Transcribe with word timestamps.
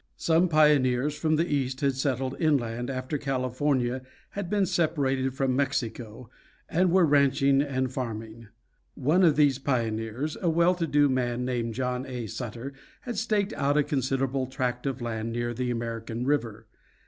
Some 0.17 0.49
pioneers 0.49 1.15
from 1.15 1.35
the 1.35 1.45
East 1.47 1.81
had 1.81 1.93
settled 1.93 2.35
inland 2.39 2.89
after 2.89 3.19
California 3.19 4.01
had 4.31 4.49
been 4.49 4.65
separated 4.65 5.35
from 5.35 5.55
Mexico, 5.55 6.27
and 6.67 6.91
were 6.91 7.05
ranching 7.05 7.61
and 7.61 7.93
farming. 7.93 8.47
One 8.95 9.23
of 9.23 9.35
these 9.35 9.59
pioneers, 9.59 10.35
a 10.41 10.49
well 10.49 10.73
to 10.73 10.87
do 10.87 11.07
man 11.07 11.45
named 11.45 11.75
John 11.75 12.07
A. 12.07 12.25
Sutter, 12.25 12.73
had 13.01 13.15
staked 13.15 13.53
out 13.53 13.77
a 13.77 13.83
considerable 13.83 14.47
tract 14.47 14.87
of 14.87 15.01
land 15.01 15.31
near 15.33 15.53
the 15.53 15.69
American 15.69 16.25
River. 16.25 16.65